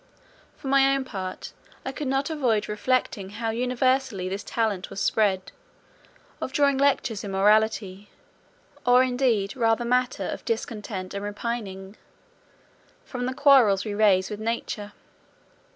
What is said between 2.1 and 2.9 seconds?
avoid